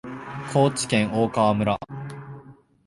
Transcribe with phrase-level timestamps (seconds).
[0.51, 1.77] 高知県大川村